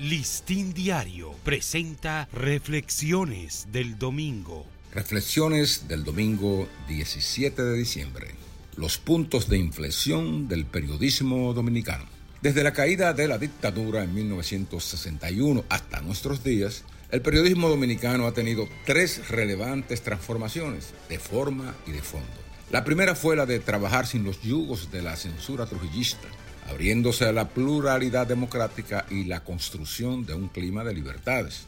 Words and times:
Listín 0.00 0.72
Diario 0.72 1.34
presenta 1.44 2.26
Reflexiones 2.32 3.68
del 3.70 3.98
Domingo. 3.98 4.64
Reflexiones 4.94 5.88
del 5.88 6.04
domingo 6.04 6.66
17 6.88 7.62
de 7.62 7.76
diciembre. 7.76 8.28
Los 8.76 8.96
puntos 8.96 9.50
de 9.50 9.58
inflexión 9.58 10.48
del 10.48 10.64
periodismo 10.64 11.52
dominicano. 11.52 12.06
Desde 12.40 12.64
la 12.64 12.72
caída 12.72 13.12
de 13.12 13.28
la 13.28 13.36
dictadura 13.36 14.02
en 14.02 14.14
1961 14.14 15.66
hasta 15.68 16.00
nuestros 16.00 16.42
días, 16.42 16.84
el 17.10 17.20
periodismo 17.20 17.68
dominicano 17.68 18.26
ha 18.26 18.32
tenido 18.32 18.70
tres 18.86 19.28
relevantes 19.28 20.00
transformaciones, 20.00 20.94
de 21.10 21.18
forma 21.18 21.74
y 21.86 21.90
de 21.90 22.00
fondo. 22.00 22.26
La 22.70 22.84
primera 22.84 23.14
fue 23.14 23.36
la 23.36 23.44
de 23.44 23.60
trabajar 23.60 24.06
sin 24.06 24.24
los 24.24 24.40
yugos 24.40 24.90
de 24.90 25.02
la 25.02 25.16
censura 25.16 25.66
trujillista, 25.66 26.28
abriéndose 26.70 27.24
a 27.26 27.32
la 27.32 27.48
pluralidad 27.48 28.26
democrática 28.26 29.04
y 29.10 29.24
la 29.24 29.42
construcción 29.44 30.24
de 30.24 30.34
un 30.34 30.48
clima 30.48 30.84
de 30.84 30.94
libertades. 30.94 31.66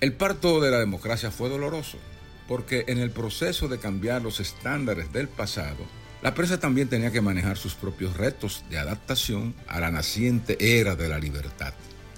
El 0.00 0.12
parto 0.12 0.60
de 0.60 0.70
la 0.70 0.78
democracia 0.78 1.30
fue 1.30 1.48
doloroso, 1.48 1.98
porque 2.46 2.84
en 2.86 2.98
el 2.98 3.10
proceso 3.10 3.68
de 3.68 3.78
cambiar 3.78 4.22
los 4.22 4.40
estándares 4.40 5.12
del 5.12 5.28
pasado, 5.28 5.84
la 6.22 6.34
prensa 6.34 6.58
también 6.58 6.88
tenía 6.88 7.12
que 7.12 7.20
manejar 7.20 7.58
sus 7.58 7.74
propios 7.74 8.16
retos 8.16 8.64
de 8.70 8.78
adaptación 8.78 9.54
a 9.66 9.80
la 9.80 9.90
naciente 9.90 10.80
era 10.80 10.96
de 10.96 11.08
la 11.08 11.18
libertad. 11.18 11.74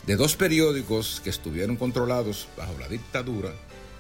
De 0.07 0.17
dos 0.17 0.37
periódicos 0.37 1.21
que 1.23 1.31
estuvieron 1.31 1.77
controlados 1.77 2.49
bajo 2.57 2.79
la 2.79 2.89
dictadura, 2.89 3.53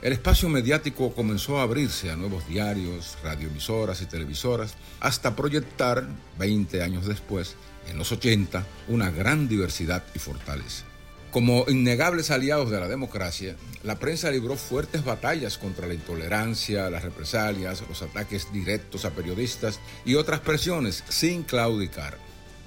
el 0.03 0.15
espacio 0.15 0.49
mediático 0.49 1.13
comenzó 1.13 1.59
a 1.59 1.63
abrirse 1.63 2.11
a 2.11 2.17
nuevos 2.17 2.49
diarios, 2.49 3.19
radioemisoras 3.23 4.01
y 4.01 4.07
televisoras, 4.07 4.75
hasta 4.99 5.37
proyectar, 5.37 6.07
20 6.39 6.83
años 6.83 7.07
después, 7.07 7.55
en 7.89 7.99
los 7.99 8.13
80, 8.13 8.67
una 8.89 9.11
gran 9.11 9.49
diversidad 9.49 10.05
y 10.15 10.19
fortaleza. 10.19 10.85
Como 11.31 11.65
innegables 11.69 12.33
aliados 12.33 12.71
de 12.71 12.81
la 12.81 12.89
democracia, 12.89 13.55
la 13.85 14.01
prensa 14.01 14.33
libró 14.33 14.57
fuertes 14.57 15.05
batallas 15.05 15.59
contra 15.59 15.87
la 15.87 15.95
intolerancia, 15.95 16.91
las 16.91 17.05
represalias, 17.05 17.85
los 17.89 18.03
ataques 18.03 18.53
directos 18.53 19.05
a 19.05 19.11
periodistas 19.11 19.79
y 20.05 20.17
otras 20.17 20.41
presiones 20.41 21.05
sin 21.09 21.45
claudicar. 21.45 22.19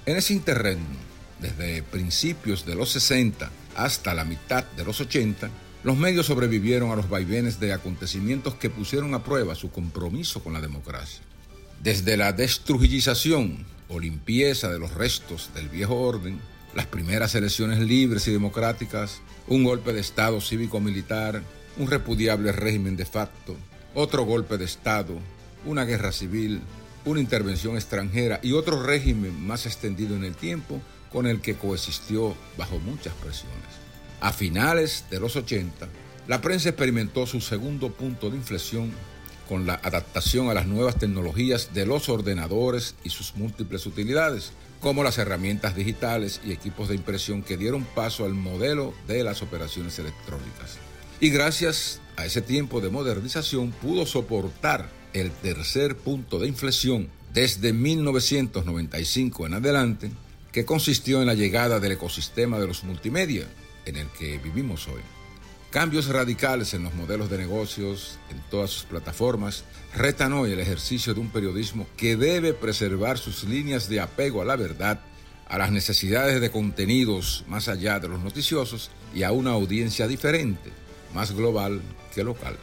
En 0.06 0.16
ese 0.16 0.32
interreno, 0.32 0.82
desde 1.40 1.82
principios 1.82 2.64
de 2.64 2.74
los 2.74 2.90
60 2.90 3.50
hasta 3.76 4.14
la 4.14 4.24
mitad 4.24 4.64
de 4.64 4.84
los 4.84 4.98
80, 4.98 5.50
los 5.82 5.98
medios 5.98 6.24
sobrevivieron 6.24 6.90
a 6.90 6.96
los 6.96 7.10
vaivenes 7.10 7.60
de 7.60 7.74
acontecimientos 7.74 8.54
que 8.54 8.70
pusieron 8.70 9.12
a 9.12 9.22
prueba 9.22 9.54
su 9.54 9.70
compromiso 9.70 10.42
con 10.42 10.54
la 10.54 10.62
democracia. 10.62 11.20
Desde 11.82 12.16
la 12.16 12.32
destrujización 12.32 13.66
o 13.94 14.00
limpieza 14.00 14.70
de 14.70 14.78
los 14.78 14.92
restos 14.94 15.50
del 15.54 15.68
viejo 15.68 15.96
orden, 15.96 16.40
las 16.74 16.86
primeras 16.86 17.34
elecciones 17.34 17.78
libres 17.78 18.26
y 18.26 18.32
democráticas, 18.32 19.20
un 19.46 19.62
golpe 19.62 19.92
de 19.92 20.00
Estado 20.00 20.40
cívico-militar, 20.40 21.42
un 21.78 21.86
repudiable 21.86 22.50
régimen 22.50 22.96
de 22.96 23.04
facto, 23.04 23.56
otro 23.94 24.24
golpe 24.24 24.58
de 24.58 24.64
Estado, 24.64 25.14
una 25.64 25.84
guerra 25.84 26.10
civil, 26.10 26.60
una 27.04 27.20
intervención 27.20 27.76
extranjera 27.76 28.40
y 28.42 28.52
otro 28.52 28.82
régimen 28.82 29.40
más 29.46 29.66
extendido 29.66 30.16
en 30.16 30.24
el 30.24 30.34
tiempo 30.34 30.80
con 31.12 31.26
el 31.26 31.40
que 31.40 31.54
coexistió 31.54 32.34
bajo 32.58 32.78
muchas 32.80 33.14
presiones. 33.14 33.58
A 34.20 34.32
finales 34.32 35.04
de 35.10 35.20
los 35.20 35.36
80, 35.36 35.86
la 36.26 36.40
prensa 36.40 36.70
experimentó 36.70 37.26
su 37.26 37.40
segundo 37.40 37.92
punto 37.92 38.30
de 38.30 38.36
inflexión 38.36 38.90
con 39.48 39.66
la 39.66 39.74
adaptación 39.74 40.48
a 40.48 40.54
las 40.54 40.66
nuevas 40.66 40.98
tecnologías 40.98 41.74
de 41.74 41.86
los 41.86 42.08
ordenadores 42.08 42.94
y 43.04 43.10
sus 43.10 43.34
múltiples 43.36 43.86
utilidades, 43.86 44.52
como 44.80 45.02
las 45.02 45.18
herramientas 45.18 45.74
digitales 45.74 46.40
y 46.44 46.52
equipos 46.52 46.88
de 46.88 46.94
impresión 46.94 47.42
que 47.42 47.56
dieron 47.56 47.84
paso 47.84 48.24
al 48.24 48.34
modelo 48.34 48.94
de 49.06 49.24
las 49.24 49.42
operaciones 49.42 49.98
electrónicas. 49.98 50.78
Y 51.20 51.30
gracias 51.30 52.00
a 52.16 52.26
ese 52.26 52.42
tiempo 52.42 52.80
de 52.80 52.90
modernización 52.90 53.70
pudo 53.70 54.04
soportar 54.06 54.88
el 55.12 55.30
tercer 55.30 55.96
punto 55.96 56.38
de 56.38 56.48
inflexión 56.48 57.08
desde 57.32 57.72
1995 57.72 59.46
en 59.46 59.54
adelante, 59.54 60.10
que 60.52 60.64
consistió 60.64 61.20
en 61.20 61.26
la 61.26 61.34
llegada 61.34 61.80
del 61.80 61.92
ecosistema 61.92 62.60
de 62.60 62.66
los 62.66 62.84
multimedia, 62.84 63.46
en 63.86 63.96
el 63.96 64.06
que 64.08 64.38
vivimos 64.38 64.86
hoy. 64.88 65.00
Cambios 65.74 66.06
radicales 66.06 66.72
en 66.74 66.84
los 66.84 66.94
modelos 66.94 67.28
de 67.30 67.36
negocios, 67.36 68.20
en 68.30 68.40
todas 68.48 68.70
sus 68.70 68.84
plataformas, 68.84 69.64
retan 69.92 70.32
hoy 70.32 70.52
el 70.52 70.60
ejercicio 70.60 71.14
de 71.14 71.18
un 71.18 71.30
periodismo 71.30 71.88
que 71.96 72.16
debe 72.16 72.54
preservar 72.54 73.18
sus 73.18 73.42
líneas 73.42 73.88
de 73.88 73.98
apego 73.98 74.40
a 74.40 74.44
la 74.44 74.54
verdad, 74.54 75.00
a 75.48 75.58
las 75.58 75.72
necesidades 75.72 76.40
de 76.40 76.52
contenidos 76.52 77.44
más 77.48 77.66
allá 77.66 77.98
de 77.98 78.06
los 78.06 78.20
noticiosos 78.20 78.92
y 79.16 79.24
a 79.24 79.32
una 79.32 79.50
audiencia 79.50 80.06
diferente, 80.06 80.70
más 81.12 81.32
global 81.32 81.82
que 82.14 82.22
local. 82.22 82.56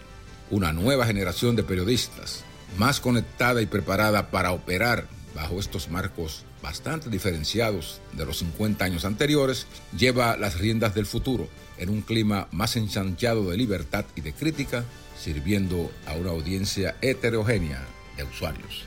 Una 0.49 0.71
nueva 0.71 1.05
generación 1.05 1.57
de 1.57 1.63
periodistas, 1.63 2.45
más 2.77 3.01
conectada 3.01 3.61
y 3.61 3.65
preparada 3.65 4.31
para 4.31 4.53
operar 4.53 5.09
bajo 5.35 5.59
estos 5.59 5.89
marcos 5.89 6.45
bastante 6.61 7.09
diferenciados 7.09 8.01
de 8.13 8.25
los 8.25 8.39
50 8.39 8.83
años 8.83 9.05
anteriores, 9.05 9.67
lleva 9.97 10.37
las 10.37 10.59
riendas 10.59 10.93
del 10.93 11.05
futuro 11.05 11.47
en 11.77 11.89
un 11.89 12.01
clima 12.01 12.47
más 12.51 12.75
ensanchado 12.75 13.49
de 13.49 13.57
libertad 13.57 14.05
y 14.15 14.21
de 14.21 14.33
crítica, 14.33 14.85
sirviendo 15.17 15.91
a 16.05 16.13
una 16.13 16.31
audiencia 16.31 16.95
heterogénea 17.01 17.83
de 18.17 18.23
usuarios. 18.23 18.85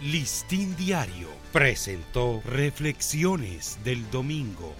Listín 0.00 0.74
Diario 0.76 1.28
presentó 1.52 2.42
Reflexiones 2.44 3.78
del 3.84 4.10
Domingo. 4.10 4.74